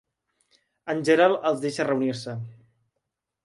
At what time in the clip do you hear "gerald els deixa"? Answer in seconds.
1.11-1.87